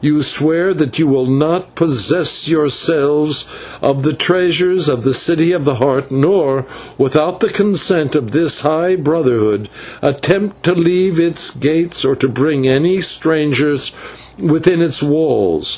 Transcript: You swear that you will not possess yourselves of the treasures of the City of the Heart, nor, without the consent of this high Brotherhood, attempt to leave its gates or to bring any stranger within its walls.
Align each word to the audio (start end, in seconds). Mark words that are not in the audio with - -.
You 0.00 0.22
swear 0.22 0.72
that 0.72 0.98
you 0.98 1.06
will 1.06 1.26
not 1.26 1.74
possess 1.74 2.48
yourselves 2.48 3.44
of 3.82 4.02
the 4.02 4.14
treasures 4.14 4.88
of 4.88 5.04
the 5.04 5.12
City 5.12 5.52
of 5.52 5.66
the 5.66 5.74
Heart, 5.74 6.10
nor, 6.10 6.64
without 6.96 7.40
the 7.40 7.50
consent 7.50 8.14
of 8.14 8.30
this 8.30 8.60
high 8.60 8.96
Brotherhood, 8.96 9.68
attempt 10.00 10.62
to 10.62 10.72
leave 10.72 11.20
its 11.20 11.50
gates 11.50 12.02
or 12.02 12.16
to 12.16 12.30
bring 12.30 12.66
any 12.66 13.02
stranger 13.02 13.76
within 14.40 14.80
its 14.80 15.02
walls. 15.02 15.76